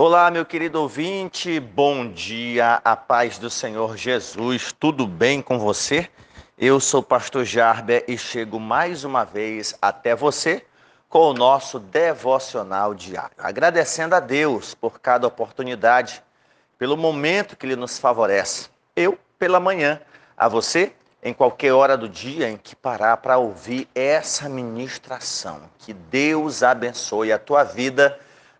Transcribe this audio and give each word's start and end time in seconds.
Olá, 0.00 0.30
meu 0.30 0.46
querido 0.46 0.80
ouvinte, 0.80 1.58
bom 1.58 2.06
dia, 2.06 2.80
a 2.84 2.94
paz 2.94 3.36
do 3.36 3.50
Senhor 3.50 3.96
Jesus, 3.96 4.72
tudo 4.72 5.08
bem 5.08 5.42
com 5.42 5.58
você? 5.58 6.08
Eu 6.56 6.78
sou 6.78 7.00
o 7.00 7.02
pastor 7.02 7.44
Jarber 7.44 8.04
e 8.06 8.16
chego 8.16 8.60
mais 8.60 9.02
uma 9.02 9.24
vez 9.24 9.76
até 9.82 10.14
você 10.14 10.64
com 11.08 11.30
o 11.30 11.34
nosso 11.34 11.80
devocional 11.80 12.94
diário, 12.94 13.34
agradecendo 13.38 14.14
a 14.14 14.20
Deus 14.20 14.72
por 14.72 15.00
cada 15.00 15.26
oportunidade, 15.26 16.22
pelo 16.78 16.96
momento 16.96 17.56
que 17.56 17.66
Ele 17.66 17.74
nos 17.74 17.98
favorece. 17.98 18.68
Eu, 18.94 19.18
pela 19.36 19.58
manhã, 19.58 20.00
a 20.36 20.46
você, 20.46 20.92
em 21.20 21.34
qualquer 21.34 21.72
hora 21.72 21.96
do 21.96 22.08
dia 22.08 22.48
em 22.48 22.56
que 22.56 22.76
parar 22.76 23.16
para 23.16 23.38
ouvir 23.38 23.88
essa 23.96 24.48
ministração. 24.48 25.62
Que 25.76 25.92
Deus 25.92 26.62
abençoe 26.62 27.32
a 27.32 27.38
tua 27.38 27.64
vida 27.64 28.16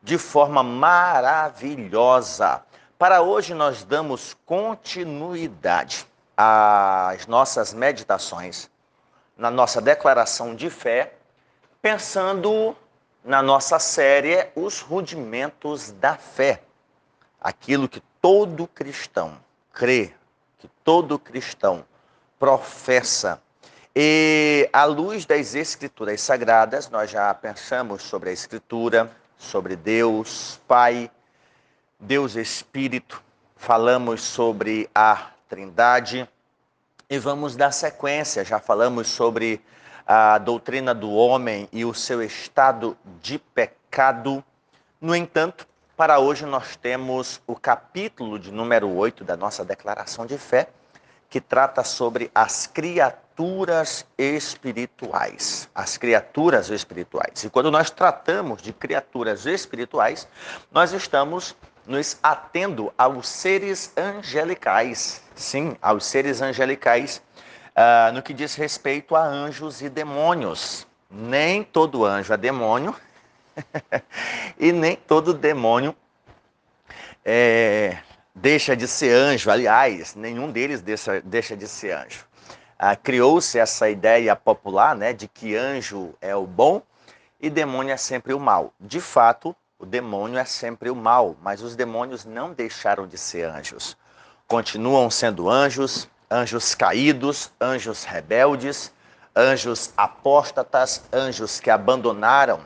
de 0.08 0.16
forma 0.16 0.62
maravilhosa. 0.62 2.62
Para 2.98 3.20
hoje, 3.20 3.52
nós 3.52 3.84
damos 3.84 4.34
continuidade 4.46 6.06
às 6.34 7.26
nossas 7.26 7.74
meditações, 7.74 8.70
na 9.36 9.50
nossa 9.50 9.82
declaração 9.82 10.56
de 10.56 10.70
fé, 10.70 11.12
pensando 11.82 12.74
na 13.22 13.42
nossa 13.42 13.78
série 13.78 14.48
Os 14.56 14.80
Rudimentos 14.80 15.92
da 15.92 16.16
Fé. 16.16 16.62
Aquilo 17.38 17.86
que 17.86 18.02
todo 18.22 18.66
cristão 18.66 19.38
crê, 19.74 20.14
que 20.58 20.68
todo 20.82 21.18
cristão 21.18 21.84
professa. 22.38 23.42
E 23.94 24.70
à 24.72 24.84
luz 24.84 25.26
das 25.26 25.54
Escrituras 25.54 26.22
Sagradas, 26.22 26.88
nós 26.88 27.10
já 27.10 27.34
pensamos 27.34 28.04
sobre 28.04 28.30
a 28.30 28.32
Escritura, 28.32 29.14
sobre 29.38 29.76
Deus 29.76 30.60
Pai, 30.68 31.10
Deus 31.98 32.34
Espírito, 32.34 33.22
falamos 33.56 34.22
sobre 34.22 34.90
a 34.94 35.30
Trindade 35.48 36.28
e 37.08 37.18
vamos 37.18 37.56
dar 37.56 37.72
sequência. 37.72 38.44
Já 38.44 38.58
falamos 38.58 39.08
sobre 39.08 39.62
a 40.06 40.38
doutrina 40.38 40.94
do 40.94 41.10
homem 41.10 41.68
e 41.72 41.84
o 41.84 41.94
seu 41.94 42.22
estado 42.22 42.98
de 43.22 43.38
pecado. 43.38 44.44
No 45.00 45.14
entanto, 45.14 45.66
para 45.96 46.18
hoje 46.18 46.44
nós 46.44 46.76
temos 46.76 47.40
o 47.46 47.54
capítulo 47.56 48.38
de 48.38 48.52
número 48.52 48.88
8 48.88 49.24
da 49.24 49.36
nossa 49.36 49.64
declaração 49.64 50.26
de 50.26 50.36
fé, 50.36 50.68
que 51.28 51.40
trata 51.40 51.84
sobre 51.84 52.30
as 52.34 52.66
criaturas 52.66 54.06
espirituais. 54.16 55.68
As 55.74 55.96
criaturas 55.96 56.70
espirituais. 56.70 57.44
E 57.44 57.50
quando 57.50 57.70
nós 57.70 57.90
tratamos 57.90 58.62
de 58.62 58.72
criaturas 58.72 59.46
espirituais, 59.46 60.26
nós 60.70 60.92
estamos 60.92 61.54
nos 61.86 62.18
atendo 62.22 62.92
aos 62.96 63.28
seres 63.28 63.92
angelicais. 63.96 65.22
Sim, 65.34 65.76
aos 65.80 66.04
seres 66.04 66.42
angelicais, 66.42 67.22
uh, 67.76 68.12
no 68.12 68.22
que 68.22 68.34
diz 68.34 68.54
respeito 68.54 69.14
a 69.14 69.22
anjos 69.22 69.80
e 69.82 69.88
demônios. 69.88 70.86
Nem 71.10 71.62
todo 71.62 72.04
anjo 72.04 72.32
é 72.34 72.36
demônio, 72.36 72.94
e 74.58 74.72
nem 74.72 74.94
todo 74.94 75.32
demônio 75.32 75.96
é, 77.24 77.98
deixa 78.40 78.76
de 78.76 78.86
ser 78.86 79.12
anjo. 79.14 79.50
Aliás, 79.50 80.14
nenhum 80.14 80.50
deles 80.50 80.80
deixa, 80.80 81.20
deixa 81.20 81.56
de 81.56 81.66
ser 81.66 81.92
anjo. 81.92 82.24
Ah, 82.78 82.94
Criou-se 82.94 83.58
essa 83.58 83.90
ideia 83.90 84.34
popular 84.36 84.94
né, 84.94 85.12
de 85.12 85.26
que 85.26 85.56
anjo 85.56 86.14
é 86.20 86.34
o 86.34 86.46
bom 86.46 86.80
e 87.40 87.50
demônio 87.50 87.92
é 87.92 87.96
sempre 87.96 88.32
o 88.32 88.40
mal. 88.40 88.72
De 88.80 89.00
fato, 89.00 89.54
o 89.78 89.86
demônio 89.86 90.38
é 90.38 90.44
sempre 90.44 90.90
o 90.90 90.94
mal, 90.94 91.36
mas 91.42 91.62
os 91.62 91.74
demônios 91.74 92.24
não 92.24 92.52
deixaram 92.52 93.06
de 93.06 93.18
ser 93.18 93.44
anjos. 93.44 93.96
Continuam 94.46 95.10
sendo 95.10 95.48
anjos, 95.48 96.08
anjos 96.30 96.74
caídos, 96.74 97.52
anjos 97.60 98.04
rebeldes, 98.04 98.92
anjos 99.34 99.92
apóstatas, 99.96 101.02
anjos 101.12 101.60
que 101.60 101.70
abandonaram 101.70 102.60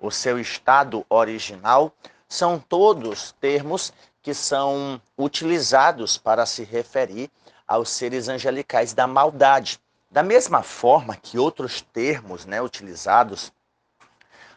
o 0.00 0.10
seu 0.10 0.38
estado 0.38 1.04
original. 1.08 1.92
São 2.28 2.58
todos 2.58 3.32
termos 3.40 3.92
que 4.22 4.34
são 4.34 5.00
utilizados 5.16 6.16
para 6.16 6.44
se 6.46 6.64
referir 6.64 7.30
aos 7.66 7.90
seres 7.90 8.28
angelicais 8.28 8.92
da 8.92 9.06
maldade. 9.06 9.80
Da 10.10 10.22
mesma 10.22 10.62
forma 10.62 11.16
que 11.16 11.38
outros 11.38 11.82
termos 11.82 12.46
né, 12.46 12.60
utilizados 12.62 13.52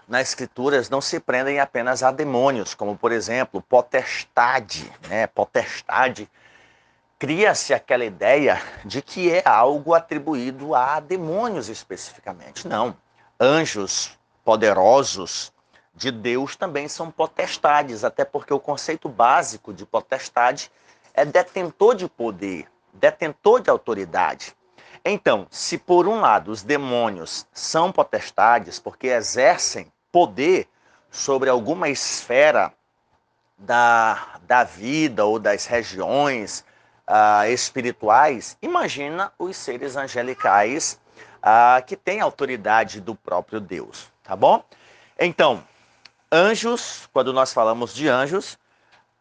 nas 0.08 0.30
escrituras 0.30 0.90
não 0.90 1.00
se 1.00 1.20
prendem 1.20 1.60
apenas 1.60 2.04
a 2.04 2.12
demônios, 2.12 2.74
como 2.74 2.98
por 2.98 3.12
exemplo, 3.12 3.62
potestade, 3.62 4.92
né? 5.08 5.28
Potestade 5.28 6.30
cria-se 7.22 7.72
aquela 7.72 8.04
ideia 8.04 8.60
de 8.84 9.00
que 9.02 9.32
é 9.32 9.44
algo 9.46 9.94
atribuído 9.94 10.74
a 10.74 11.00
demônios 11.00 11.70
especificamente. 11.70 12.68
Não. 12.68 12.98
Anjos 13.40 14.18
poderosos, 14.44 15.54
de 15.94 16.12
Deus 16.12 16.56
também 16.56 16.88
são 16.88 17.12
potestades, 17.12 18.04
até 18.04 18.24
porque 18.24 18.54
o 18.54 18.60
conceito 18.60 19.10
básico 19.10 19.74
de 19.74 19.86
potestade 19.86 20.72
é 21.14 21.26
detentor 21.26 21.96
de 21.96 22.08
poder, 22.08 22.68
detentor 22.94 23.62
de 23.62 23.70
autoridade. 23.70 24.56
Então, 25.04 25.48
se 25.50 25.78
por 25.78 26.08
um 26.08 26.22
lado 26.22 26.52
os 26.52 26.62
demônios 26.62 27.46
são 27.52 27.92
potestades 27.92 28.80
porque 28.80 29.08
exercem 29.08 29.92
poder 30.12 30.68
sobre 31.10 31.50
alguma 31.50 31.90
esfera 31.90 32.72
da, 33.58 34.40
da 34.44 34.64
vida 34.64 35.26
ou 35.26 35.40
das 35.40 35.66
regiões 35.66 36.64
uh, 37.08 37.46
espirituais, 37.50 38.58
imagina 38.62 39.32
os 39.38 39.58
seres 39.58 39.96
angelicais 39.96 41.00
uh, 41.38 41.84
que 41.86 41.96
têm 41.96 42.22
autoridade 42.22 43.02
do 43.02 43.16
próprio 43.16 43.60
Deus, 43.60 44.12
tá 44.24 44.36
bom? 44.36 44.64
Então, 45.20 45.64
Anjos, 46.34 47.10
quando 47.12 47.34
nós 47.34 47.52
falamos 47.52 47.94
de 47.94 48.08
anjos, 48.08 48.58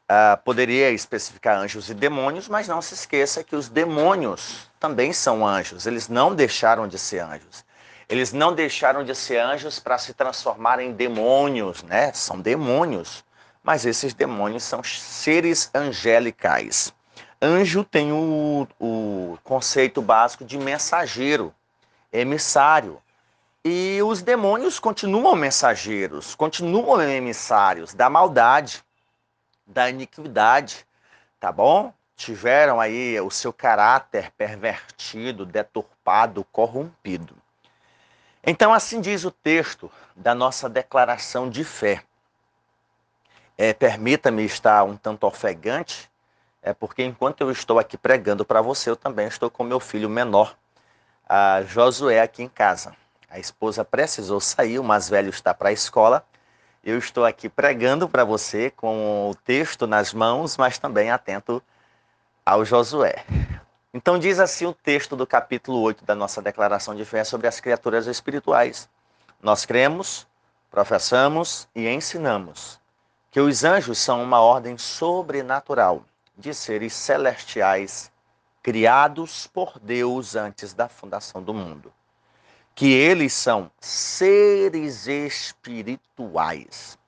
uh, 0.08 0.40
poderia 0.44 0.92
especificar 0.92 1.58
anjos 1.58 1.90
e 1.90 1.94
demônios, 1.94 2.46
mas 2.46 2.68
não 2.68 2.80
se 2.80 2.94
esqueça 2.94 3.42
que 3.42 3.56
os 3.56 3.68
demônios 3.68 4.70
também 4.78 5.12
são 5.12 5.44
anjos, 5.44 5.86
eles 5.86 6.08
não 6.08 6.32
deixaram 6.32 6.86
de 6.86 6.96
ser 7.00 7.18
anjos. 7.18 7.64
Eles 8.08 8.32
não 8.32 8.54
deixaram 8.54 9.04
de 9.04 9.12
ser 9.14 9.38
anjos 9.38 9.80
para 9.80 9.98
se 9.98 10.14
transformar 10.14 10.78
em 10.78 10.92
demônios, 10.92 11.82
né? 11.82 12.12
São 12.12 12.40
demônios, 12.40 13.24
mas 13.62 13.84
esses 13.84 14.14
demônios 14.14 14.62
são 14.62 14.80
seres 14.82 15.68
angelicais. 15.74 16.92
Anjo 17.42 17.82
tem 17.82 18.12
o, 18.12 18.68
o 18.78 19.38
conceito 19.42 20.00
básico 20.00 20.44
de 20.44 20.58
mensageiro, 20.58 21.52
emissário. 22.12 23.02
E 23.62 24.00
os 24.02 24.22
demônios 24.22 24.78
continuam 24.78 25.36
mensageiros, 25.36 26.34
continuam 26.34 27.02
emissários 27.02 27.92
da 27.92 28.08
maldade, 28.08 28.82
da 29.66 29.90
iniquidade, 29.90 30.86
tá 31.38 31.52
bom? 31.52 31.92
Tiveram 32.16 32.80
aí 32.80 33.20
o 33.20 33.30
seu 33.30 33.52
caráter 33.52 34.32
pervertido, 34.32 35.44
deturpado, 35.44 36.42
corrompido. 36.44 37.36
Então, 38.42 38.72
assim 38.72 38.98
diz 38.98 39.24
o 39.24 39.30
texto 39.30 39.92
da 40.16 40.34
nossa 40.34 40.66
declaração 40.66 41.50
de 41.50 41.62
fé. 41.62 42.02
É, 43.58 43.74
Permita-me 43.74 44.42
estar 44.42 44.84
um 44.84 44.96
tanto 44.96 45.26
ofegante, 45.26 46.10
é 46.62 46.72
porque 46.72 47.04
enquanto 47.04 47.42
eu 47.42 47.50
estou 47.50 47.78
aqui 47.78 47.98
pregando 47.98 48.42
para 48.42 48.62
você, 48.62 48.88
eu 48.88 48.96
também 48.96 49.28
estou 49.28 49.50
com 49.50 49.64
meu 49.64 49.80
filho 49.80 50.08
menor, 50.08 50.56
Josué, 51.66 52.22
aqui 52.22 52.42
em 52.42 52.48
casa. 52.48 52.96
A 53.30 53.38
esposa 53.38 53.84
precisou 53.84 54.40
sair, 54.40 54.80
o 54.80 54.82
mais 54.82 55.08
velho 55.08 55.30
está 55.30 55.54
para 55.54 55.68
a 55.68 55.72
escola. 55.72 56.26
Eu 56.82 56.98
estou 56.98 57.24
aqui 57.24 57.48
pregando 57.48 58.08
para 58.08 58.24
você 58.24 58.70
com 58.70 59.30
o 59.30 59.34
texto 59.36 59.86
nas 59.86 60.12
mãos, 60.12 60.56
mas 60.56 60.78
também 60.78 61.12
atento 61.12 61.62
ao 62.44 62.64
Josué. 62.64 63.24
Então 63.94 64.18
diz 64.18 64.40
assim 64.40 64.66
o 64.66 64.72
texto 64.72 65.14
do 65.14 65.28
capítulo 65.28 65.80
8 65.80 66.04
da 66.04 66.12
nossa 66.12 66.42
declaração 66.42 66.92
de 66.96 67.04
fé 67.04 67.22
sobre 67.22 67.46
as 67.46 67.60
criaturas 67.60 68.08
espirituais. 68.08 68.88
Nós 69.40 69.64
cremos, 69.64 70.26
professamos 70.68 71.68
e 71.72 71.86
ensinamos 71.86 72.80
que 73.30 73.40
os 73.40 73.62
anjos 73.62 73.98
são 73.98 74.20
uma 74.24 74.40
ordem 74.40 74.76
sobrenatural 74.76 76.04
de 76.36 76.52
seres 76.52 76.94
celestiais 76.94 78.10
criados 78.60 79.46
por 79.46 79.78
Deus 79.78 80.34
antes 80.34 80.74
da 80.74 80.88
fundação 80.88 81.40
do 81.40 81.54
mundo 81.54 81.92
que 82.80 82.90
eles 82.94 83.34
são 83.34 83.70
seres 83.78 85.06
espirituais. 85.06 86.98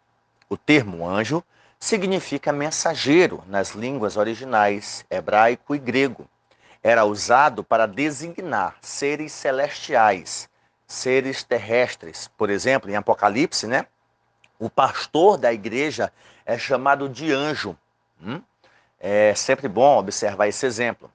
O 0.46 0.54
termo 0.54 1.08
anjo 1.08 1.42
significa 1.80 2.52
mensageiro 2.52 3.42
nas 3.46 3.70
línguas 3.70 4.18
originais 4.18 5.02
hebraico 5.08 5.74
e 5.74 5.78
grego. 5.78 6.28
Era 6.82 7.06
usado 7.06 7.64
para 7.64 7.86
designar 7.86 8.76
seres 8.82 9.32
celestiais, 9.32 10.46
seres 10.86 11.42
terrestres. 11.42 12.28
Por 12.36 12.50
exemplo, 12.50 12.90
em 12.90 12.96
Apocalipse, 12.96 13.66
né? 13.66 13.86
O 14.58 14.68
pastor 14.68 15.38
da 15.38 15.54
igreja 15.54 16.12
é 16.44 16.58
chamado 16.58 17.08
de 17.08 17.32
anjo. 17.32 17.74
Hum? 18.22 18.42
É 19.00 19.34
sempre 19.34 19.68
bom 19.68 19.96
observar 19.96 20.48
esse 20.48 20.66
exemplo. 20.66 21.10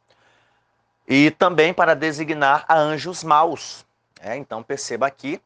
E 1.08 1.30
também 1.30 1.76
para 1.76 1.94
designar 1.94 2.66
a 2.68 2.76
anjos 2.76 3.24
maus. 3.24 3.86
É, 4.20 4.36
então 4.36 4.64
perceba 4.64 5.08
aqui 5.08 5.42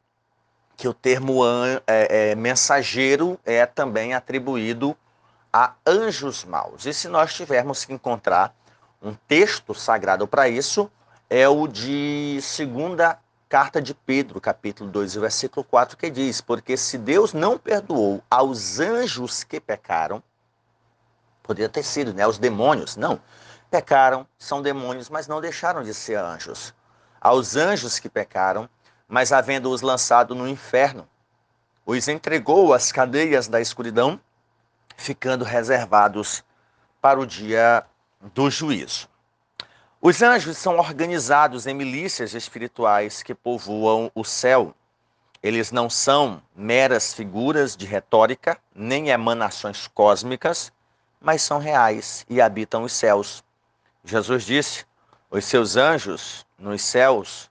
que 0.76 0.88
o 0.88 0.94
termo 0.94 1.42
an, 1.42 1.80
é, 1.86 2.30
é, 2.30 2.34
mensageiro 2.34 3.38
é 3.44 3.64
também 3.66 4.14
atribuído 4.14 4.96
a 5.52 5.74
anjos 5.86 6.44
maus. 6.44 6.86
E 6.86 6.94
se 6.94 7.08
nós 7.08 7.34
tivermos 7.34 7.84
que 7.84 7.92
encontrar 7.92 8.54
um 9.02 9.14
texto 9.14 9.74
sagrado 9.74 10.26
para 10.26 10.48
isso, 10.48 10.90
é 11.28 11.48
o 11.48 11.66
de 11.66 12.38
segunda 12.42 13.18
carta 13.48 13.82
de 13.82 13.92
Pedro, 13.92 14.40
capítulo 14.40 14.90
2, 14.90 15.16
versículo 15.16 15.62
4, 15.64 15.96
que 15.96 16.10
diz: 16.10 16.40
Porque 16.40 16.76
se 16.76 16.96
Deus 16.96 17.34
não 17.34 17.58
perdoou 17.58 18.22
aos 18.30 18.80
anjos 18.80 19.44
que 19.44 19.60
pecaram, 19.60 20.22
poderia 21.42 21.68
ter 21.68 21.82
sido, 21.82 22.14
né? 22.14 22.26
Os 22.26 22.38
demônios, 22.38 22.96
não. 22.96 23.20
Pecaram, 23.70 24.26
são 24.38 24.62
demônios, 24.62 25.10
mas 25.10 25.26
não 25.26 25.40
deixaram 25.40 25.82
de 25.82 25.92
ser 25.92 26.16
anjos. 26.16 26.74
Aos 27.24 27.54
anjos 27.54 28.00
que 28.00 28.08
pecaram, 28.08 28.68
mas 29.06 29.30
havendo-os 29.32 29.80
lançado 29.80 30.34
no 30.34 30.48
inferno, 30.48 31.08
os 31.86 32.08
entregou 32.08 32.74
às 32.74 32.90
cadeias 32.90 33.46
da 33.46 33.60
escuridão, 33.60 34.20
ficando 34.96 35.44
reservados 35.44 36.42
para 37.00 37.20
o 37.20 37.26
dia 37.26 37.86
do 38.34 38.50
juízo. 38.50 39.08
Os 40.00 40.20
anjos 40.20 40.58
são 40.58 40.78
organizados 40.78 41.64
em 41.68 41.74
milícias 41.74 42.34
espirituais 42.34 43.22
que 43.22 43.36
povoam 43.36 44.10
o 44.16 44.24
céu. 44.24 44.74
Eles 45.40 45.70
não 45.70 45.88
são 45.88 46.42
meras 46.56 47.14
figuras 47.14 47.76
de 47.76 47.86
retórica, 47.86 48.58
nem 48.74 49.10
emanações 49.10 49.86
cósmicas, 49.86 50.72
mas 51.20 51.40
são 51.40 51.60
reais 51.60 52.26
e 52.28 52.40
habitam 52.40 52.82
os 52.82 52.92
céus. 52.92 53.44
Jesus 54.04 54.42
disse: 54.42 54.84
Os 55.30 55.44
seus 55.44 55.76
anjos 55.76 56.44
nos 56.62 56.82
céus 56.82 57.50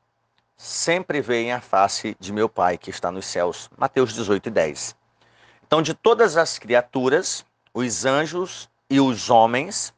sempre 0.55 1.21
veem 1.21 1.51
a 1.51 1.59
face 1.59 2.15
de 2.19 2.31
meu 2.31 2.47
Pai 2.47 2.77
que 2.77 2.89
está 2.89 3.11
nos 3.11 3.25
céus. 3.25 3.69
Mateus 3.77 4.13
18, 4.13 4.49
10. 4.49 4.95
Então, 5.65 5.81
de 5.81 5.93
todas 5.93 6.37
as 6.37 6.57
criaturas, 6.57 7.45
os 7.73 8.05
anjos 8.05 8.69
e 8.89 8.99
os 8.99 9.29
homens 9.29 9.93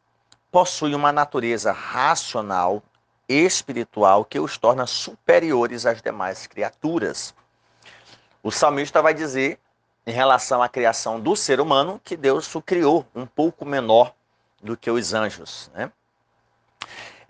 possui 0.52 0.96
uma 0.96 1.12
natureza 1.12 1.72
racional, 1.72 2.82
espiritual, 3.30 4.26
que 4.26 4.40
os 4.40 4.58
torna 4.58 4.88
superiores 4.88 5.86
às 5.86 6.02
demais 6.02 6.48
criaturas. 6.48 7.34
O 8.42 8.52
salmista 8.52 9.02
vai 9.02 9.14
dizer, 9.14 9.60
em 10.06 10.12
relação 10.12 10.62
à 10.62 10.70
criação 10.70 11.20
do 11.20 11.36
ser 11.36 11.60
humano, 11.60 12.00
que 12.04 12.18
Deus 12.18 12.54
o 12.56 12.62
criou 12.62 13.06
um 13.14 13.26
pouco 13.26 13.66
menor 13.66 14.14
do 14.62 14.76
que 14.78 14.90
os 14.90 15.14
anjos. 15.14 15.70
Né? 15.74 15.92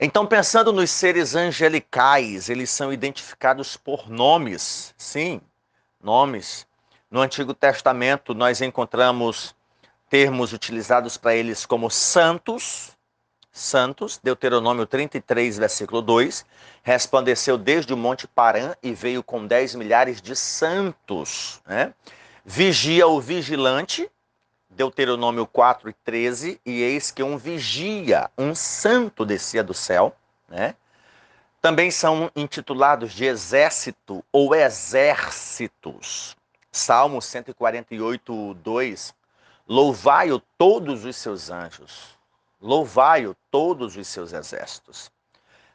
Então, 0.05 0.27
pensando 0.27 0.73
nos 0.73 0.91
seres 0.91 1.33
angelicais, 1.33 2.49
eles 2.49 2.69
são 2.69 2.91
identificados 2.91 3.77
por 3.77 4.09
nomes, 4.09 4.93
sim, 4.97 5.39
nomes. 6.03 6.67
No 7.09 7.21
Antigo 7.21 7.53
Testamento, 7.53 8.33
nós 8.33 8.59
encontramos 8.59 9.55
termos 10.09 10.51
utilizados 10.51 11.15
para 11.15 11.33
eles 11.33 11.65
como 11.65 11.89
santos, 11.89 12.97
santos, 13.49 14.19
Deuteronômio 14.21 14.85
33, 14.85 15.57
versículo 15.57 16.01
2, 16.01 16.45
resplandeceu 16.83 17.57
desde 17.57 17.93
o 17.93 17.97
monte 17.97 18.27
Parã 18.27 18.73
e 18.83 18.91
veio 18.91 19.23
com 19.23 19.47
10 19.47 19.75
milhares 19.75 20.21
de 20.21 20.35
santos. 20.35 21.61
Né? 21.65 21.93
Vigia 22.43 23.07
o 23.07 23.21
vigilante, 23.21 24.11
Deuteronômio 24.75 25.45
4 25.45 25.89
e 25.89 25.93
13, 25.93 26.59
e 26.65 26.81
eis 26.81 27.11
que 27.11 27.23
um 27.23 27.37
vigia, 27.37 28.29
um 28.37 28.53
santo 28.53 29.25
descia 29.25 29.63
do 29.63 29.73
céu. 29.73 30.15
Né? 30.49 30.75
Também 31.61 31.91
são 31.91 32.31
intitulados 32.35 33.13
de 33.13 33.25
exército 33.25 34.23
ou 34.31 34.53
exércitos. 34.53 36.35
Salmo 36.71 37.21
148, 37.21 38.53
2. 38.55 39.13
Louvai-o 39.67 40.39
todos 40.57 41.05
os 41.05 41.15
seus 41.15 41.49
anjos 41.49 42.13
Louvai-o 42.63 43.35
todos 43.51 43.97
os 43.97 44.07
seus 44.07 44.31
exércitos. 44.31 45.11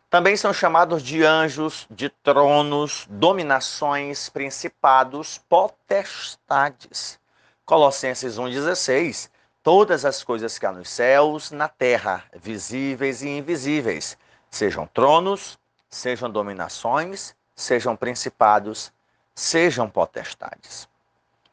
Também 0.09 0.39
são 0.39 0.55
chamados 0.55 1.03
de 1.03 1.23
anjos, 1.23 1.87
de 1.91 2.09
tronos, 2.09 3.07
dominações, 3.11 4.31
principados, 4.31 5.37
potestades. 5.51 7.21
Colossenses 7.69 8.39
1,16. 8.39 9.29
Todas 9.63 10.07
as 10.07 10.25
coisas 10.25 10.59
que 10.59 10.65
há 10.65 10.73
nos 10.73 10.89
céus, 10.89 11.51
na 11.51 11.69
terra, 11.69 12.25
visíveis 12.35 13.21
e 13.21 13.29
invisíveis, 13.29 14.17
sejam 14.51 14.87
tronos, 14.87 15.59
sejam 15.91 16.31
dominações, 16.31 17.37
sejam 17.55 17.95
principados, 17.95 18.91
sejam 19.35 19.87
potestades. 19.87 20.89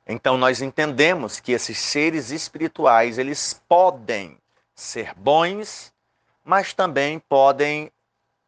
Então 0.08 0.38
nós 0.38 0.62
entendemos 0.62 1.42
que 1.42 1.52
esses 1.52 1.78
seres 1.78 2.32
espirituais, 2.32 3.18
eles 3.18 3.62
podem 3.68 4.38
ser 4.74 5.14
bons, 5.16 5.92
mas 6.46 6.74
também 6.74 7.20
podem 7.20 7.92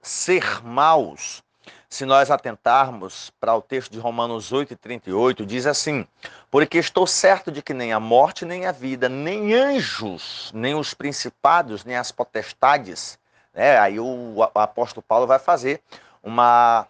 ser 0.02 0.64
maus. 0.64 1.44
Se 1.90 2.06
nós 2.06 2.30
atentarmos 2.30 3.32
para 3.40 3.56
o 3.56 3.62
texto 3.62 3.92
de 3.92 4.00
Romanos 4.00 4.52
8 4.52 4.74
e 4.74 4.76
38, 4.76 5.46
diz 5.46 5.66
assim: 5.66 6.06
Porque 6.52 6.78
estou 6.78 7.08
certo 7.08 7.50
de 7.50 7.62
que 7.62 7.74
nem 7.74 7.94
a 7.94 8.00
morte, 8.00 8.44
nem 8.44 8.66
a 8.66 8.74
vida, 8.74 9.08
nem 9.08 9.54
anjos, 9.54 10.52
nem 10.54 10.76
os 10.76 10.94
principados, 10.94 11.86
nem 11.86 11.96
as 11.96 12.12
potestades. 12.12 13.18
Né? 13.54 13.78
Aí 13.80 14.00
o, 14.00 14.44
apóstolo 14.54 15.02
Paulo 15.02 15.26
vai 15.26 15.40
fazer 15.40 15.82
uma, 16.22 16.86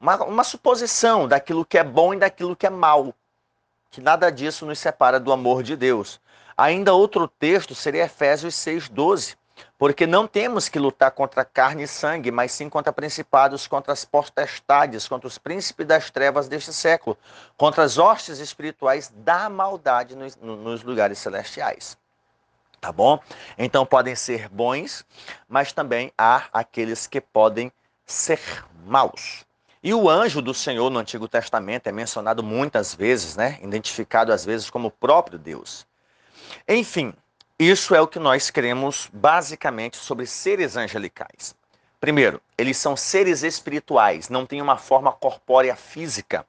uma, 0.00 0.24
uma 0.24 0.44
suposição 0.44 1.28
daquilo 1.28 1.64
que 1.64 1.76
é 1.76 1.84
bom 1.84 2.14
e 2.14 2.18
daquilo 2.18 2.56
que 2.56 2.66
é 2.66 2.70
mal. 2.70 3.14
Que 3.90 4.00
nada 4.00 4.32
disso 4.32 4.64
nos 4.64 4.78
separa 4.78 5.20
do 5.20 5.30
amor 5.30 5.62
de 5.62 5.76
Deus. 5.76 6.18
Ainda 6.56 6.94
outro 6.94 7.28
texto 7.28 7.74
seria 7.74 8.04
Efésios 8.04 8.54
6,12. 8.54 9.36
Porque 9.78 10.06
não 10.06 10.26
temos 10.26 10.68
que 10.68 10.78
lutar 10.78 11.10
contra 11.10 11.44
carne 11.44 11.84
e 11.84 11.88
sangue, 11.88 12.30
mas 12.30 12.52
sim 12.52 12.68
contra 12.68 12.92
principados, 12.92 13.66
contra 13.66 13.92
as 13.92 14.04
potestades, 14.04 15.06
contra 15.06 15.28
os 15.28 15.38
príncipes 15.38 15.86
das 15.86 16.10
trevas 16.10 16.48
deste 16.48 16.72
século, 16.72 17.16
contra 17.56 17.82
as 17.82 17.98
hostes 17.98 18.38
espirituais 18.38 19.12
da 19.14 19.48
maldade 19.48 20.16
nos, 20.16 20.36
nos 20.36 20.82
lugares 20.82 21.18
celestiais. 21.18 21.96
Tá 22.80 22.92
bom? 22.92 23.18
Então 23.56 23.86
podem 23.86 24.14
ser 24.14 24.48
bons, 24.48 25.04
mas 25.48 25.72
também 25.72 26.12
há 26.18 26.44
aqueles 26.52 27.06
que 27.06 27.20
podem 27.20 27.72
ser 28.06 28.40
maus. 28.84 29.44
E 29.82 29.92
o 29.92 30.08
anjo 30.08 30.40
do 30.40 30.54
Senhor 30.54 30.90
no 30.90 30.98
Antigo 30.98 31.28
Testamento 31.28 31.86
é 31.86 31.92
mencionado 31.92 32.42
muitas 32.42 32.94
vezes, 32.94 33.36
né? 33.36 33.58
Identificado 33.62 34.32
às 34.32 34.44
vezes 34.44 34.70
como 34.70 34.88
o 34.88 34.90
próprio 34.90 35.38
Deus. 35.38 35.86
Enfim, 36.66 37.12
isso 37.58 37.94
é 37.94 38.00
o 38.00 38.08
que 38.08 38.18
nós 38.18 38.50
cremos 38.50 39.08
basicamente 39.12 39.96
sobre 39.96 40.26
seres 40.26 40.76
angelicais. 40.76 41.54
Primeiro, 42.00 42.42
eles 42.58 42.76
são 42.76 42.96
seres 42.96 43.44
espirituais, 43.44 44.28
não 44.28 44.44
têm 44.44 44.60
uma 44.60 44.76
forma 44.76 45.12
corpórea 45.12 45.76
física. 45.76 46.44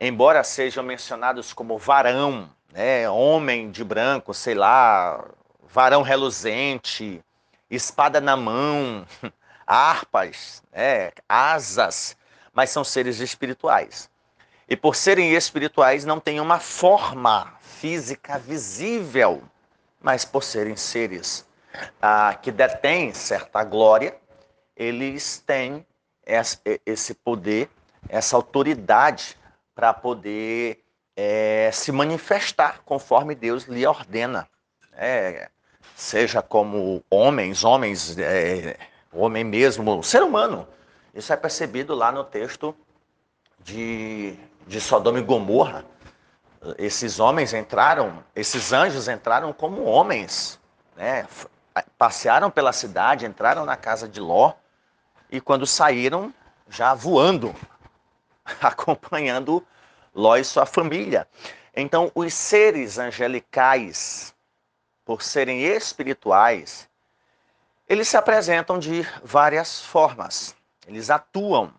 Embora 0.00 0.44
sejam 0.44 0.84
mencionados 0.84 1.52
como 1.52 1.76
varão, 1.76 2.48
né, 2.72 3.10
homem 3.10 3.70
de 3.70 3.82
branco, 3.82 4.32
sei 4.32 4.54
lá, 4.54 5.24
varão 5.62 6.02
reluzente, 6.02 7.20
espada 7.68 8.20
na 8.20 8.36
mão, 8.36 9.04
harpas, 9.66 10.62
né, 10.72 11.10
asas, 11.28 12.16
mas 12.52 12.70
são 12.70 12.84
seres 12.84 13.18
espirituais. 13.18 14.08
E 14.68 14.76
por 14.76 14.94
serem 14.94 15.32
espirituais, 15.32 16.04
não 16.04 16.20
têm 16.20 16.40
uma 16.40 16.60
forma 16.60 17.52
física 17.60 18.38
visível, 18.38 19.42
mas 20.04 20.22
por 20.22 20.44
serem 20.44 20.76
seres 20.76 21.46
ah, 22.00 22.38
que 22.40 22.52
detêm 22.52 23.14
certa 23.14 23.64
glória, 23.64 24.14
eles 24.76 25.42
têm 25.46 25.84
esse 26.84 27.14
poder, 27.14 27.70
essa 28.08 28.36
autoridade 28.36 29.36
para 29.74 29.94
poder 29.94 30.84
é, 31.16 31.70
se 31.72 31.90
manifestar 31.90 32.82
conforme 32.84 33.34
Deus 33.34 33.64
lhe 33.64 33.86
ordena. 33.86 34.46
É, 34.92 35.48
seja 35.96 36.42
como 36.42 37.02
homens, 37.10 37.64
homens, 37.64 38.18
é, 38.18 38.76
homem 39.10 39.42
mesmo, 39.42 40.02
ser 40.02 40.22
humano. 40.22 40.68
Isso 41.14 41.32
é 41.32 41.36
percebido 41.36 41.94
lá 41.94 42.12
no 42.12 42.24
texto 42.24 42.76
de, 43.60 44.36
de 44.66 44.80
Sodoma 44.82 45.18
e 45.18 45.22
Gomorra, 45.22 45.84
esses 46.78 47.18
homens 47.20 47.52
entraram, 47.52 48.24
esses 48.34 48.72
anjos 48.72 49.08
entraram 49.08 49.52
como 49.52 49.84
homens, 49.84 50.58
né? 50.96 51.26
passearam 51.98 52.50
pela 52.50 52.72
cidade, 52.72 53.26
entraram 53.26 53.64
na 53.64 53.76
casa 53.76 54.08
de 54.08 54.20
Ló 54.20 54.52
e 55.30 55.40
quando 55.40 55.66
saíram, 55.66 56.32
já 56.68 56.94
voando, 56.94 57.54
acompanhando 58.60 59.66
Ló 60.14 60.36
e 60.36 60.44
sua 60.44 60.64
família. 60.64 61.26
Então, 61.74 62.10
os 62.14 62.32
seres 62.32 62.98
angelicais, 62.98 64.32
por 65.04 65.22
serem 65.22 65.62
espirituais, 65.62 66.88
eles 67.88 68.08
se 68.08 68.16
apresentam 68.16 68.78
de 68.78 69.02
várias 69.22 69.82
formas. 69.82 70.56
Eles 70.86 71.10
atuam 71.10 71.74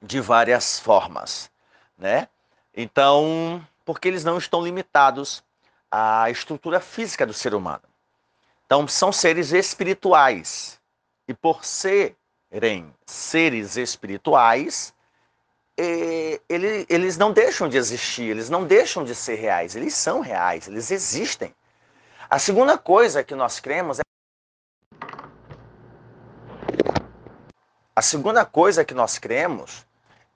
de 0.00 0.20
várias 0.20 0.78
formas, 0.80 1.50
né? 1.98 2.28
Então, 2.74 3.64
porque 3.84 4.08
eles 4.08 4.24
não 4.24 4.38
estão 4.38 4.62
limitados 4.62 5.42
à 5.90 6.30
estrutura 6.30 6.80
física 6.80 7.26
do 7.26 7.32
ser 7.32 7.54
humano. 7.54 7.82
Então, 8.66 8.88
são 8.88 9.12
seres 9.12 9.52
espirituais. 9.52 10.80
E 11.28 11.34
por 11.34 11.64
serem 11.64 12.94
seres 13.06 13.76
espirituais, 13.76 14.92
eles 15.76 17.16
não 17.16 17.32
deixam 17.32 17.68
de 17.68 17.76
existir, 17.76 18.30
eles 18.30 18.48
não 18.50 18.64
deixam 18.64 19.04
de 19.04 19.14
ser 19.14 19.36
reais, 19.36 19.74
eles 19.74 19.94
são 19.94 20.20
reais, 20.20 20.68
eles 20.68 20.90
existem. 20.90 21.54
A 22.28 22.38
segunda 22.38 22.78
coisa 22.78 23.24
que 23.24 23.34
nós 23.34 23.60
cremos 23.60 23.98
é 23.98 24.02
A 27.96 28.02
segunda 28.02 28.44
coisa 28.44 28.84
que 28.84 28.92
nós 28.92 29.18
cremos 29.18 29.86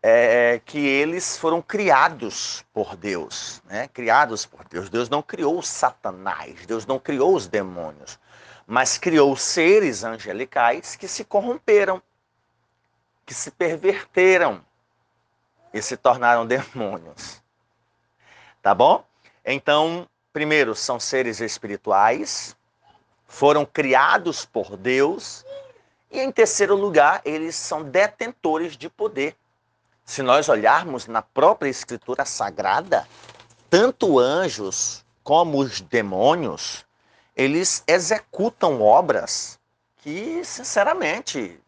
é 0.03 0.61
que 0.65 0.79
eles 0.79 1.37
foram 1.37 1.61
criados 1.61 2.65
por 2.73 2.97
Deus, 2.97 3.63
né? 3.65 3.89
Criados 3.89 4.47
por 4.47 4.65
Deus. 4.65 4.89
Deus 4.89 5.09
não 5.09 5.23
criou 5.23 5.61
Satanás, 5.63 6.67
Deus 6.67 6.87
não 6.87 6.99
criou 6.99 7.35
os 7.35 7.49
demônios, 7.49 8.19
mas 8.67 8.97
criou 8.97 9.37
seres 9.37 10.05
angelicais 10.05 10.95
que 10.95 11.09
se 11.09 11.25
corromperam, 11.25 12.03
que 13.27 13.35
se 13.35 13.51
perverteram 13.51 14.65
e 15.73 15.83
se 15.83 15.97
tornaram 15.97 16.47
demônios. 16.47 17.43
Tá 18.63 18.75
bom? 18.75 19.05
Então, 19.45 20.09
primeiro, 20.33 20.75
são 20.75 21.01
seres 21.01 21.41
espirituais, 21.41 22.57
foram 23.27 23.67
criados 23.67 24.45
por 24.45 24.77
Deus 24.77 25.45
e 26.11 26.21
em 26.21 26.33
terceiro 26.33 26.75
lugar, 26.75 27.21
eles 27.25 27.55
são 27.55 27.83
detentores 27.83 28.77
de 28.77 28.89
poder. 28.89 29.37
Se 30.09 30.23
nós 30.23 30.49
olharmos 30.49 31.07
na 31.07 31.21
própria 31.21 31.69
Escritura 31.69 32.25
Sagrada, 32.25 33.07
tanto 33.69 34.19
anjos 34.19 35.05
como 35.23 35.59
os 35.59 35.83
demônios, 35.83 36.87
eles 37.37 37.85
executam 37.87 38.81
obras 38.81 39.61
que, 39.99 40.43
sinceramente, 40.47 41.61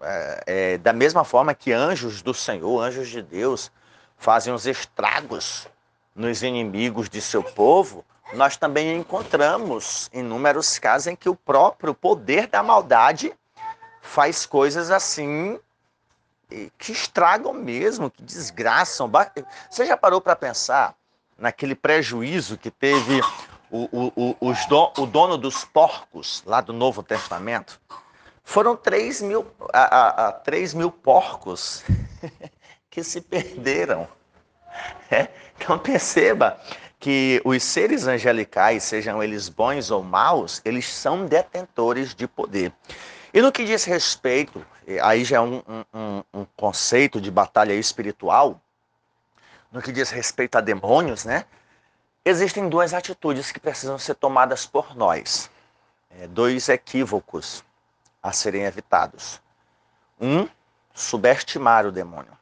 é, 0.00 0.44
é, 0.46 0.78
da 0.78 0.92
mesma 0.92 1.24
forma 1.24 1.56
que 1.56 1.72
anjos 1.72 2.22
do 2.22 2.32
Senhor, 2.32 2.80
anjos 2.80 3.08
de 3.08 3.20
Deus, 3.20 3.72
fazem 4.16 4.54
os 4.54 4.64
estragos 4.64 5.66
nos 6.14 6.44
inimigos 6.44 7.10
de 7.10 7.20
seu 7.20 7.42
povo, 7.42 8.04
nós 8.34 8.56
também 8.56 8.96
encontramos 8.96 10.08
inúmeros 10.12 10.78
casos 10.78 11.08
em 11.08 11.16
que 11.16 11.28
o 11.28 11.34
próprio 11.34 11.92
poder 11.92 12.46
da 12.46 12.62
maldade 12.62 13.34
faz 14.00 14.46
coisas 14.46 14.92
assim 14.92 15.58
que 16.78 16.92
estragam 16.92 17.52
mesmo, 17.52 18.10
que 18.10 18.22
desgraçam. 18.22 19.10
Você 19.70 19.84
já 19.84 19.96
parou 19.96 20.20
para 20.20 20.36
pensar 20.36 20.94
naquele 21.38 21.74
prejuízo 21.74 22.56
que 22.56 22.70
teve 22.70 23.20
o, 23.70 24.12
o, 24.16 24.36
o, 24.40 25.02
o, 25.02 25.06
dono 25.06 25.36
dos 25.36 25.64
porcos 25.64 26.42
lá 26.46 26.60
do 26.60 26.72
Novo 26.72 27.02
Testamento? 27.02 27.80
Foram 28.44 28.76
3 28.76 29.22
mil, 29.22 29.46
a, 29.72 29.80
a, 29.80 30.28
a 30.28 30.32
3 30.32 30.74
mil 30.74 30.90
porcos 30.90 31.84
que 32.88 33.02
se 33.02 33.20
perderam. 33.20 34.08
É? 35.10 35.28
Então 35.56 35.78
perceba 35.78 36.60
que 36.98 37.40
os 37.44 37.62
seres 37.62 38.06
angelicais, 38.06 38.84
sejam 38.84 39.22
eles 39.22 39.48
bons 39.48 39.90
ou 39.90 40.02
maus, 40.02 40.60
eles 40.64 40.86
são 40.86 41.26
detentores 41.26 42.14
de 42.14 42.26
poder. 42.26 42.72
E 43.36 43.42
no 43.42 43.52
que 43.52 43.66
diz 43.66 43.84
respeito, 43.84 44.64
aí 45.02 45.22
já 45.22 45.36
é 45.36 45.40
um, 45.40 45.62
um, 45.92 46.24
um 46.32 46.46
conceito 46.56 47.20
de 47.20 47.30
batalha 47.30 47.74
espiritual, 47.74 48.58
no 49.70 49.82
que 49.82 49.92
diz 49.92 50.08
respeito 50.08 50.56
a 50.56 50.62
demônios, 50.62 51.26
né? 51.26 51.44
Existem 52.24 52.66
duas 52.66 52.94
atitudes 52.94 53.52
que 53.52 53.60
precisam 53.60 53.98
ser 53.98 54.14
tomadas 54.14 54.64
por 54.64 54.96
nós. 54.96 55.50
É, 56.12 56.26
dois 56.26 56.70
equívocos 56.70 57.62
a 58.22 58.32
serem 58.32 58.62
evitados. 58.62 59.38
Um, 60.18 60.48
subestimar 60.94 61.84
o 61.84 61.92
demônio. 61.92 62.32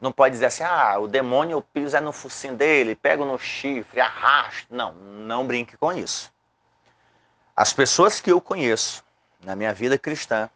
Não 0.00 0.12
pode 0.12 0.32
dizer 0.32 0.46
assim, 0.46 0.62
ah, 0.62 0.98
o 0.98 1.06
demônio 1.06 1.60
pisa 1.60 2.00
no 2.00 2.10
focinho 2.10 2.56
dele, 2.56 2.96
pega 2.96 3.22
no 3.22 3.38
chifre, 3.38 4.00
arrasta. 4.00 4.66
Não, 4.70 4.94
não 4.94 5.46
brinque 5.46 5.76
com 5.76 5.92
isso. 5.92 6.32
As 7.54 7.70
pessoas 7.70 8.18
que 8.18 8.32
eu 8.32 8.40
conheço 8.40 9.06
na 9.44 9.54
minha 9.54 9.72
vida 9.72 9.98
cristã 9.98 10.50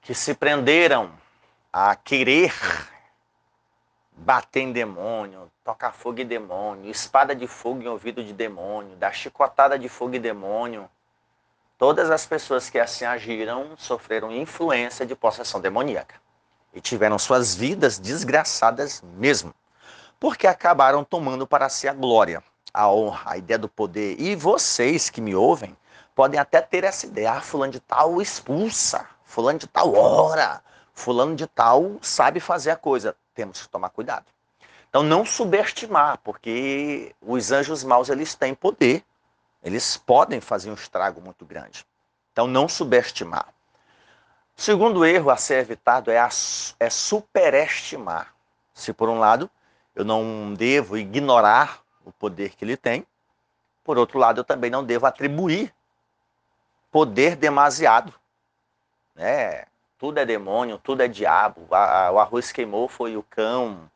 que 0.00 0.14
se 0.14 0.34
prenderam 0.34 1.10
a 1.72 1.96
querer 1.96 2.52
bater 4.16 4.60
em 4.60 4.72
demônio, 4.72 5.50
tocar 5.64 5.92
fogo 5.92 6.20
em 6.20 6.26
demônio, 6.26 6.90
espada 6.90 7.34
de 7.34 7.46
fogo 7.46 7.82
em 7.82 7.88
ouvido 7.88 8.22
de 8.22 8.32
demônio, 8.32 8.96
dar 8.96 9.14
chicotada 9.14 9.78
de 9.78 9.88
fogo 9.88 10.14
em 10.14 10.20
demônio. 10.20 10.88
Todas 11.76 12.10
as 12.10 12.24
pessoas 12.24 12.70
que 12.70 12.78
assim 12.78 13.04
agiram 13.04 13.70
sofreram 13.76 14.30
influência 14.30 15.04
de 15.04 15.16
possessão 15.16 15.60
demoníaca 15.60 16.14
e 16.72 16.80
tiveram 16.80 17.18
suas 17.18 17.54
vidas 17.54 17.98
desgraçadas 17.98 19.02
mesmo, 19.16 19.54
porque 20.20 20.46
acabaram 20.46 21.02
tomando 21.02 21.46
para 21.46 21.68
si 21.68 21.88
a 21.88 21.92
glória, 21.92 22.42
a 22.72 22.90
honra, 22.90 23.32
a 23.32 23.38
ideia 23.38 23.58
do 23.58 23.68
poder. 23.68 24.20
E 24.20 24.36
vocês 24.36 25.10
que 25.10 25.20
me 25.20 25.34
ouvem, 25.34 25.76
podem 26.14 26.38
até 26.38 26.60
ter 26.60 26.84
essa 26.84 27.06
ideia, 27.06 27.32
ah, 27.32 27.40
fulano 27.40 27.72
de 27.72 27.80
tal 27.80 28.22
expulsa, 28.22 29.06
fulano 29.24 29.58
de 29.58 29.66
tal 29.66 29.94
hora, 29.94 30.62
fulano 30.94 31.34
de 31.34 31.46
tal 31.46 31.98
sabe 32.00 32.40
fazer 32.40 32.70
a 32.70 32.76
coisa. 32.76 33.16
Temos 33.34 33.62
que 33.62 33.68
tomar 33.68 33.90
cuidado. 33.90 34.26
Então 34.88 35.02
não 35.02 35.24
subestimar, 35.26 36.18
porque 36.22 37.14
os 37.20 37.50
anjos 37.50 37.82
maus 37.82 38.08
eles 38.08 38.34
têm 38.34 38.54
poder. 38.54 39.04
Eles 39.62 39.96
podem 39.96 40.40
fazer 40.40 40.70
um 40.70 40.74
estrago 40.74 41.20
muito 41.20 41.44
grande. 41.44 41.84
Então 42.32 42.46
não 42.46 42.68
subestimar. 42.68 43.48
O 44.56 44.62
segundo 44.62 45.04
erro 45.04 45.30
a 45.30 45.36
ser 45.36 45.58
evitado 45.58 46.12
é, 46.12 46.18
a, 46.18 46.28
é 46.78 46.88
superestimar. 46.88 48.32
Se 48.72 48.92
por 48.92 49.08
um 49.08 49.18
lado 49.18 49.50
eu 49.96 50.04
não 50.04 50.54
devo 50.54 50.96
ignorar 50.96 51.80
o 52.04 52.12
poder 52.12 52.54
que 52.54 52.64
ele 52.64 52.76
tem, 52.76 53.04
por 53.82 53.98
outro 53.98 54.18
lado 54.18 54.40
eu 54.40 54.44
também 54.44 54.70
não 54.70 54.84
devo 54.84 55.06
atribuir 55.06 55.74
poder 56.94 57.34
demasiado. 57.34 58.14
Né? 59.16 59.64
Tudo 59.98 60.18
é 60.20 60.24
demônio, 60.24 60.78
tudo 60.78 61.02
é 61.02 61.08
diabo. 61.08 61.66
A, 61.68 62.06
a, 62.06 62.12
o 62.12 62.20
arroz 62.20 62.52
queimou, 62.52 62.86
foi 62.86 63.16
o 63.16 63.22
cão. 63.24 63.90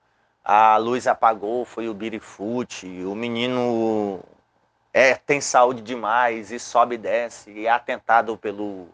A 0.45 0.76
luz 0.78 1.07
apagou, 1.07 1.64
foi 1.64 1.88
o 1.88 1.95
birifute. 1.95 3.05
O 3.05 3.14
menino 3.14 4.21
é, 4.93 5.14
tem 5.14 5.40
saúde 5.40 5.81
demais 5.81 6.50
e 6.50 6.59
sobe 6.59 6.97
e 6.97 6.99
desce. 6.99 7.52
E 7.52 7.67
é 7.67 7.71
atentado 7.71 8.37
pelo 8.37 8.88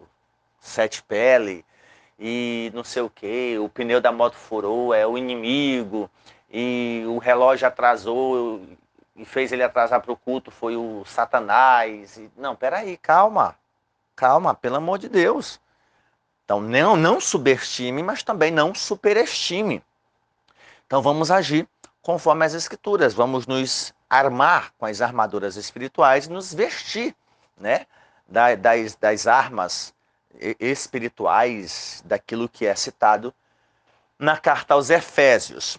sete 0.60 1.02
pele. 1.02 1.64
E 2.20 2.70
não 2.74 2.84
sei 2.84 3.00
o 3.00 3.08
que. 3.08 3.58
O 3.58 3.70
pneu 3.70 4.02
da 4.02 4.12
moto 4.12 4.34
furou, 4.34 4.92
é 4.92 5.06
o 5.06 5.16
inimigo. 5.16 6.10
E 6.52 7.04
o 7.06 7.16
relógio 7.16 7.66
atrasou 7.66 8.60
e 9.16 9.24
fez 9.24 9.50
ele 9.50 9.62
atrasar 9.62 10.02
para 10.02 10.12
o 10.12 10.16
culto, 10.16 10.50
foi 10.50 10.76
o 10.76 11.06
Satanás. 11.06 12.18
E, 12.18 12.30
não, 12.36 12.54
peraí, 12.54 12.98
calma. 12.98 13.56
Calma, 14.16 14.54
pelo 14.54 14.76
amor 14.76 14.98
de 14.98 15.08
Deus. 15.08 15.60
Então, 16.44 16.60
não, 16.60 16.94
não 16.94 17.20
subestime, 17.20 18.02
mas 18.02 18.22
também 18.22 18.50
não 18.50 18.74
superestime. 18.74 19.82
Então, 20.86 21.00
vamos 21.00 21.30
agir 21.30 21.66
conforme 22.02 22.44
as 22.44 22.52
Escrituras. 22.52 23.14
Vamos 23.14 23.46
nos 23.46 23.94
armar 24.08 24.72
com 24.78 24.86
as 24.86 25.00
armaduras 25.00 25.56
espirituais 25.56 26.28
nos 26.28 26.52
vestir 26.52 27.16
né, 27.56 27.86
das, 28.28 28.94
das 28.96 29.26
armas 29.26 29.94
espirituais, 30.60 32.02
daquilo 32.04 32.48
que 32.48 32.66
é 32.66 32.74
citado 32.74 33.34
na 34.18 34.36
carta 34.36 34.74
aos 34.74 34.90
Efésios. 34.90 35.78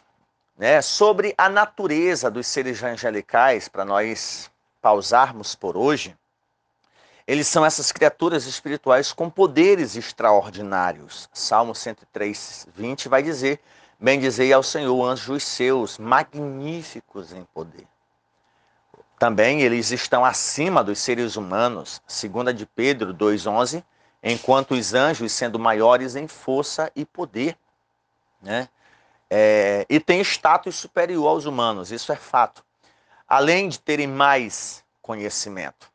Né, 0.57 0.81
sobre 0.81 1.35
a 1.37 1.49
natureza 1.49 2.31
dos 2.31 2.47
seres 2.47 2.81
angelicais, 2.81 3.67
para 3.67 3.83
nós 3.83 4.49
pausarmos 4.81 5.53
por 5.53 5.75
hoje, 5.75 6.15
eles 7.27 7.47
são 7.47 7.65
essas 7.65 7.91
criaturas 7.91 8.45
espirituais 8.45 9.11
com 9.11 9.29
poderes 9.29 9.95
extraordinários. 9.95 11.29
Salmo 11.33 11.73
103, 11.73 12.67
20 12.75 13.09
vai 13.09 13.23
dizer: 13.23 13.59
Bendizei 13.99 14.53
ao 14.53 14.61
Senhor 14.61 15.03
anjos 15.03 15.43
seus, 15.43 15.97
magníficos 15.97 17.33
em 17.33 17.43
poder. 17.53 17.87
Também 19.17 19.61
eles 19.61 19.91
estão 19.91 20.25
acima 20.25 20.83
dos 20.83 20.99
seres 20.99 21.35
humanos, 21.35 22.01
segunda 22.07 22.53
de 22.53 22.65
Pedro 22.65 23.13
2:11, 23.13 23.83
enquanto 24.21 24.75
os 24.75 24.93
anjos 24.93 25.31
sendo 25.31 25.57
maiores 25.57 26.15
em 26.15 26.27
força 26.27 26.91
e 26.95 27.05
poder, 27.05 27.57
né? 28.41 28.67
é, 29.29 29.85
e 29.89 29.99
têm 29.99 30.21
status 30.21 30.75
superior 30.75 31.27
aos 31.27 31.45
humanos, 31.45 31.91
isso 31.91 32.11
é 32.11 32.15
fato, 32.15 32.63
além 33.27 33.69
de 33.69 33.79
terem 33.79 34.07
mais 34.07 34.83
conhecimento. 35.01 35.91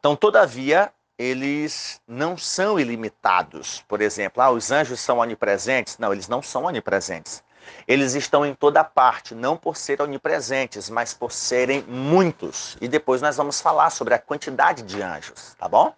Então, 0.00 0.16
todavia, 0.16 0.90
eles 1.18 2.00
não 2.08 2.34
são 2.34 2.80
ilimitados. 2.80 3.84
Por 3.86 4.00
exemplo, 4.00 4.42
ah, 4.42 4.50
os 4.50 4.70
anjos 4.70 4.98
são 4.98 5.18
onipresentes? 5.18 5.98
Não, 5.98 6.10
eles 6.10 6.26
não 6.26 6.40
são 6.40 6.64
onipresentes. 6.64 7.44
Eles 7.86 8.14
estão 8.14 8.44
em 8.46 8.54
toda 8.54 8.82
parte, 8.82 9.34
não 9.34 9.58
por 9.58 9.76
serem 9.76 10.06
onipresentes, 10.06 10.88
mas 10.88 11.12
por 11.12 11.30
serem 11.30 11.82
muitos. 11.86 12.78
E 12.80 12.88
depois 12.88 13.20
nós 13.20 13.36
vamos 13.36 13.60
falar 13.60 13.90
sobre 13.90 14.14
a 14.14 14.18
quantidade 14.18 14.82
de 14.82 15.02
anjos, 15.02 15.54
tá 15.58 15.68
bom? 15.68 15.94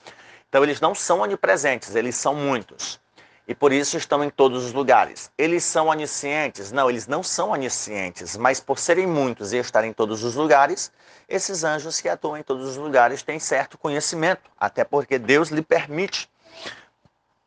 Então 0.48 0.64
eles 0.64 0.80
não 0.80 0.96
são 0.96 1.20
onipresentes, 1.20 1.94
eles 1.94 2.16
são 2.16 2.34
muitos. 2.34 3.00
E 3.46 3.54
por 3.54 3.72
isso 3.72 3.96
estão 3.96 4.22
em 4.22 4.30
todos 4.30 4.64
os 4.64 4.72
lugares. 4.72 5.30
Eles 5.36 5.64
são 5.64 5.88
oniscientes? 5.88 6.70
Não, 6.70 6.88
eles 6.88 7.08
não 7.08 7.22
são 7.22 7.50
oniscientes, 7.50 8.36
mas 8.36 8.60
por 8.60 8.78
serem 8.78 9.06
muitos 9.06 9.52
e 9.52 9.58
estarem 9.58 9.90
em 9.90 9.92
todos 9.92 10.22
os 10.22 10.36
lugares, 10.36 10.92
esses 11.28 11.64
anjos 11.64 12.00
que 12.00 12.08
atuam 12.08 12.36
em 12.36 12.42
todos 12.42 12.68
os 12.68 12.76
lugares 12.76 13.22
têm 13.22 13.40
certo 13.40 13.76
conhecimento, 13.76 14.42
até 14.58 14.84
porque 14.84 15.18
Deus 15.18 15.48
lhe 15.48 15.62
permite 15.62 16.30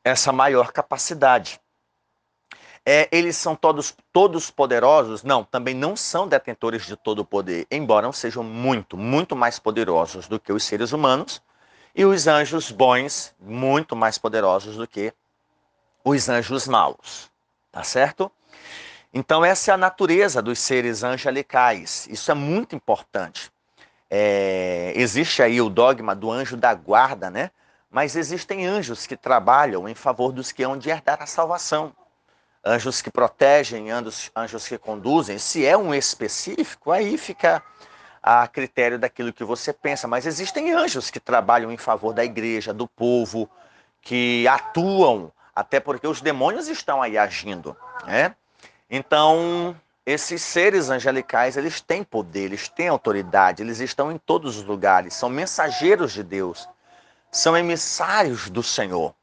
essa 0.04 0.32
maior 0.32 0.72
capacidade. 0.72 1.60
É, 2.86 3.10
eles 3.12 3.36
são 3.36 3.56
todos, 3.56 3.96
todos 4.14 4.52
poderosos? 4.52 5.24
Não, 5.24 5.44
também 5.44 5.74
não 5.74 5.96
são 5.96 6.28
detentores 6.28 6.86
de 6.86 6.96
todo 6.96 7.20
o 7.20 7.25
poder, 7.25 7.66
embora 7.72 8.12
sejam 8.12 8.44
muito, 8.44 8.96
muito 8.96 9.36
mais 9.36 9.58
poderosos 9.58 10.28
do 10.28 10.40
que 10.40 10.54
os 10.54 10.64
seres 10.64 10.92
humanos, 10.92 11.42
e 11.96 12.06
os 12.06 12.28
anjos 12.28 12.70
bons, 12.70 13.34
muito 13.40 13.96
mais 13.96 14.18
poderosos 14.18 14.75
do 14.75 14.86
que 14.86 15.14
os 16.06 16.30
anjos 16.30 16.68
maus. 16.68 17.30
Tá 17.72 17.84
certo? 17.84 18.32
Então, 19.14 19.44
essa 19.44 19.72
é 19.72 19.74
a 19.74 19.78
natureza 19.78 20.42
dos 20.42 20.60
seres 20.60 21.04
angelicais. 21.04 22.08
Isso 22.10 22.32
é 22.32 22.34
muito 22.34 22.76
importante. 22.76 23.52
É, 24.10 24.94
existe 24.96 25.42
aí 25.42 25.60
o 25.60 25.70
dogma 25.70 26.16
do 26.16 26.32
anjo 26.32 26.56
da 26.56 26.74
guarda, 26.74 27.30
né? 27.30 27.52
Mas 27.90 28.16
existem 28.16 28.66
anjos 28.66 29.06
que 29.06 29.18
trabalham 29.18 29.90
em 29.90 29.96
favor 29.96 30.32
dos 30.32 30.54
que 30.54 30.64
hão 30.64 30.78
de 30.78 30.90
herdar 30.90 31.22
a 31.22 31.26
salvação 31.26 31.94
anjos 32.66 33.02
que 33.02 33.12
protegem, 33.12 33.92
anjos, 33.92 34.32
anjos 34.36 34.68
que 34.68 34.78
conduzem. 34.78 35.38
Se 35.38 35.66
é 35.66 35.78
um 35.78 35.94
específico, 35.94 36.92
aí 36.92 37.18
fica 37.18 37.64
a 38.24 38.48
critério 38.48 38.98
daquilo 38.98 39.32
que 39.32 39.44
você 39.44 39.72
pensa. 39.72 40.08
Mas 40.08 40.26
existem 40.26 40.74
anjos 40.74 41.12
que 41.12 41.20
trabalham 41.20 41.72
em 41.72 41.78
favor 41.78 42.12
da 42.12 42.26
igreja, 42.26 42.74
do 42.74 42.88
povo, 42.88 43.48
que 44.02 44.48
atuam, 44.48 45.32
até 45.56 45.80
porque 45.80 46.08
os 46.08 46.20
demônios 46.20 46.68
estão 46.68 47.02
aí 47.02 47.18
agindo. 47.18 47.76
Né? 48.06 48.36
Então, 48.90 49.76
esses 50.06 50.42
seres 50.42 50.90
angelicais, 50.90 51.56
eles 51.58 51.80
têm 51.80 52.04
poder, 52.04 52.44
eles 52.44 52.68
têm 52.68 52.90
autoridade, 52.90 53.64
eles 53.64 53.80
estão 53.80 54.12
em 54.12 54.18
todos 54.18 54.58
os 54.58 54.64
lugares, 54.64 55.14
são 55.14 55.30
mensageiros 55.30 56.12
de 56.12 56.22
Deus, 56.22 56.68
são 57.32 57.58
emissários 57.58 58.50
do 58.50 58.62
Senhor. 58.62 59.16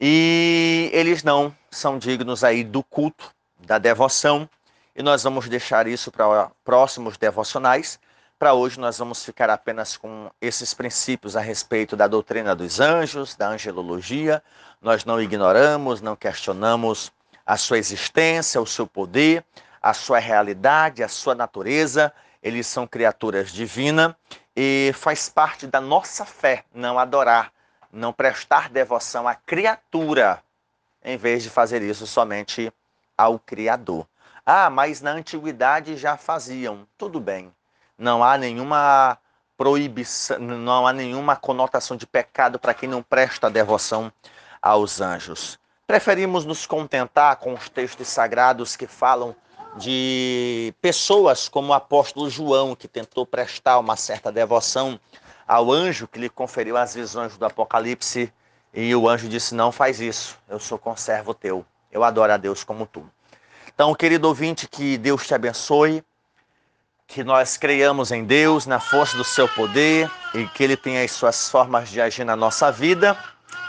E 0.00 0.88
eles 0.94 1.22
não 1.22 1.54
são 1.70 1.98
dignos 1.98 2.42
aí 2.42 2.64
do 2.64 2.82
culto, 2.82 3.34
da 3.58 3.76
devoção. 3.76 4.48
E 4.96 5.02
nós 5.02 5.22
vamos 5.22 5.46
deixar 5.46 5.86
isso 5.86 6.10
para 6.10 6.50
próximos 6.64 7.18
devocionais. 7.18 8.00
Para 8.40 8.54
hoje 8.54 8.80
nós 8.80 8.96
vamos 8.96 9.22
ficar 9.22 9.50
apenas 9.50 9.98
com 9.98 10.30
esses 10.40 10.72
princípios 10.72 11.36
a 11.36 11.40
respeito 11.40 11.94
da 11.94 12.08
doutrina 12.08 12.56
dos 12.56 12.80
anjos, 12.80 13.36
da 13.36 13.50
angelologia. 13.50 14.42
Nós 14.80 15.04
não 15.04 15.20
ignoramos, 15.20 16.00
não 16.00 16.16
questionamos 16.16 17.12
a 17.44 17.58
sua 17.58 17.76
existência, 17.76 18.58
o 18.58 18.66
seu 18.66 18.86
poder, 18.86 19.44
a 19.82 19.92
sua 19.92 20.18
realidade, 20.18 21.02
a 21.02 21.08
sua 21.08 21.34
natureza. 21.34 22.10
Eles 22.42 22.66
são 22.66 22.86
criaturas 22.86 23.52
divinas 23.52 24.14
e 24.56 24.90
faz 24.94 25.28
parte 25.28 25.66
da 25.66 25.78
nossa 25.78 26.24
fé 26.24 26.64
não 26.74 26.98
adorar 26.98 27.52
não 27.92 28.10
prestar 28.10 28.70
devoção 28.70 29.28
à 29.28 29.34
criatura, 29.34 30.42
em 31.04 31.18
vez 31.18 31.42
de 31.42 31.50
fazer 31.50 31.82
isso 31.82 32.06
somente 32.06 32.72
ao 33.18 33.38
Criador. 33.38 34.06
Ah, 34.46 34.70
mas 34.70 35.02
na 35.02 35.10
antiguidade 35.10 35.94
já 35.98 36.16
faziam. 36.16 36.86
Tudo 36.96 37.20
bem. 37.20 37.52
Não 38.00 38.24
há 38.24 38.38
nenhuma 38.38 39.18
proibição, 39.58 40.38
não 40.38 40.86
há 40.86 40.92
nenhuma 40.92 41.36
conotação 41.36 41.98
de 41.98 42.06
pecado 42.06 42.58
para 42.58 42.72
quem 42.72 42.88
não 42.88 43.02
presta 43.02 43.50
devoção 43.50 44.10
aos 44.62 45.02
anjos. 45.02 45.58
Preferimos 45.86 46.46
nos 46.46 46.64
contentar 46.64 47.36
com 47.36 47.52
os 47.52 47.68
textos 47.68 48.08
sagrados 48.08 48.74
que 48.74 48.86
falam 48.86 49.36
de 49.76 50.74
pessoas 50.80 51.46
como 51.46 51.68
o 51.68 51.74
apóstolo 51.74 52.30
João, 52.30 52.74
que 52.74 52.88
tentou 52.88 53.26
prestar 53.26 53.78
uma 53.78 53.96
certa 53.96 54.32
devoção 54.32 54.98
ao 55.46 55.70
anjo 55.70 56.08
que 56.08 56.18
lhe 56.18 56.30
conferiu 56.30 56.78
as 56.78 56.94
visões 56.94 57.36
do 57.36 57.44
Apocalipse. 57.44 58.32
E 58.72 58.94
o 58.94 59.06
anjo 59.06 59.28
disse: 59.28 59.54
Não 59.54 59.70
faz 59.70 60.00
isso, 60.00 60.38
eu 60.48 60.58
sou 60.58 60.78
conservo 60.78 61.34
teu, 61.34 61.66
eu 61.92 62.02
adoro 62.02 62.32
a 62.32 62.38
Deus 62.38 62.64
como 62.64 62.86
tu. 62.86 63.04
Então, 63.74 63.94
querido 63.94 64.26
ouvinte, 64.26 64.66
que 64.66 64.96
Deus 64.96 65.26
te 65.26 65.34
abençoe, 65.34 66.02
que 67.10 67.22
nós 67.22 67.56
creiamos 67.56 68.10
em 68.10 68.24
Deus, 68.24 68.66
na 68.66 68.80
força 68.80 69.16
do 69.16 69.24
seu 69.24 69.46
poder 69.48 70.10
e 70.32 70.46
que 70.46 70.64
Ele 70.64 70.76
tenha 70.76 71.04
as 71.04 71.10
suas 71.10 71.50
formas 71.50 71.90
de 71.90 72.00
agir 72.00 72.24
na 72.24 72.34
nossa 72.34 72.72
vida 72.72 73.18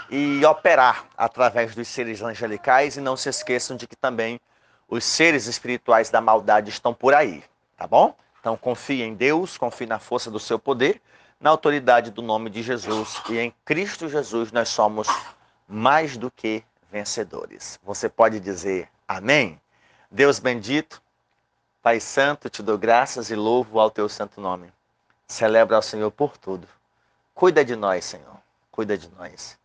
e 0.09 0.45
operar 0.45 1.05
através 1.17 1.75
dos 1.75 1.87
seres 1.87 2.21
angelicais. 2.21 2.95
E 2.95 3.01
não 3.01 3.17
se 3.17 3.27
esqueçam 3.27 3.75
de 3.75 3.85
que 3.85 3.95
também 3.95 4.39
os 4.87 5.03
seres 5.03 5.47
espirituais 5.47 6.09
da 6.09 6.21
maldade 6.21 6.69
estão 6.69 6.93
por 6.93 7.13
aí, 7.13 7.43
tá 7.77 7.85
bom? 7.85 8.15
Então 8.39 8.55
confie 8.55 9.01
em 9.01 9.13
Deus, 9.13 9.57
confie 9.57 9.85
na 9.85 9.99
força 9.99 10.31
do 10.31 10.39
seu 10.39 10.57
poder 10.57 11.01
na 11.41 11.49
autoridade 11.49 12.11
do 12.11 12.21
nome 12.21 12.51
de 12.51 12.61
Jesus 12.61 13.19
e 13.27 13.39
em 13.39 13.51
Cristo 13.65 14.07
Jesus 14.07 14.51
nós 14.51 14.69
somos 14.69 15.07
mais 15.67 16.15
do 16.15 16.29
que 16.29 16.63
vencedores. 16.91 17.79
Você 17.83 18.07
pode 18.07 18.39
dizer 18.39 18.87
amém? 19.07 19.59
Deus 20.11 20.37
bendito, 20.37 21.01
Pai 21.81 21.99
Santo, 21.99 22.47
te 22.47 22.61
dou 22.61 22.77
graças 22.77 23.31
e 23.31 23.35
louvo 23.35 23.79
ao 23.79 23.89
teu 23.89 24.07
santo 24.07 24.39
nome. 24.39 24.71
Celebra 25.27 25.77
ao 25.77 25.81
Senhor 25.81 26.11
por 26.11 26.37
tudo. 26.37 26.67
Cuida 27.33 27.65
de 27.65 27.75
nós, 27.75 28.05
Senhor. 28.05 28.37
Cuida 28.69 28.95
de 28.95 29.09
nós. 29.17 29.57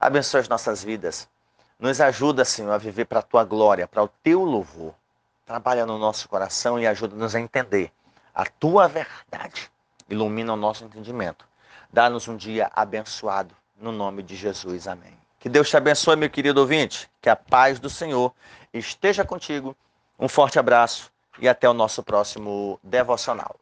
Abençoa 0.00 0.40
as 0.40 0.48
nossas 0.48 0.82
vidas. 0.82 1.28
Nos 1.78 2.00
ajuda, 2.00 2.44
Senhor, 2.44 2.72
a 2.72 2.78
viver 2.78 3.04
para 3.04 3.20
a 3.20 3.22
tua 3.22 3.44
glória, 3.44 3.86
para 3.86 4.02
o 4.02 4.08
teu 4.08 4.42
louvor. 4.42 4.92
Trabalha 5.46 5.86
no 5.86 5.96
nosso 5.96 6.28
coração 6.28 6.76
e 6.76 6.88
ajuda-nos 6.88 7.36
a 7.36 7.40
entender 7.40 7.92
a 8.34 8.44
tua 8.44 8.88
verdade 8.88 9.70
ilumina 10.08 10.52
o 10.52 10.56
nosso 10.56 10.84
entendimento. 10.84 11.46
Dá-nos 11.92 12.26
um 12.26 12.36
dia 12.36 12.68
abençoado, 12.74 13.54
no 13.80 13.92
nome 13.92 14.24
de 14.24 14.34
Jesus. 14.34 14.88
Amém. 14.88 15.16
Que 15.38 15.48
Deus 15.48 15.70
te 15.70 15.76
abençoe, 15.76 16.16
meu 16.16 16.28
querido 16.28 16.60
ouvinte. 16.60 17.08
Que 17.22 17.30
a 17.30 17.36
paz 17.36 17.78
do 17.78 17.88
Senhor 17.88 18.34
esteja 18.74 19.24
contigo. 19.24 19.76
Um 20.18 20.28
forte 20.28 20.58
abraço 20.58 21.12
e 21.40 21.48
até 21.48 21.68
o 21.68 21.74
nosso 21.74 22.02
próximo 22.02 22.78
devocional. 22.82 23.56